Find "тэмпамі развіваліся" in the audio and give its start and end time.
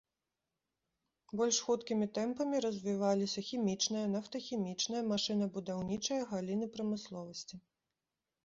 2.15-3.39